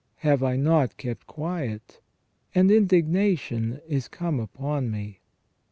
[0.25, 2.01] Have I not kept quiet?
[2.55, 5.19] And indignation is come upon me."